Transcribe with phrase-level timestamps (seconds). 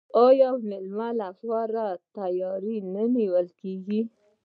[0.27, 1.83] آیا د میلمه لپاره
[2.17, 4.01] تیاری نه نیول کیږي؟